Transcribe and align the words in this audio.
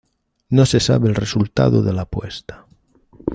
No 0.49 0.65
se 0.65 0.79
sabe 0.79 1.09
el 1.09 1.13
resultado 1.13 1.83
de 1.83 1.93
la 1.93 2.01
apuesta. 2.01 2.65